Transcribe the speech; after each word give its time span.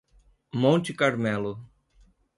Monte 0.51 0.95
Carmelo 0.95 1.69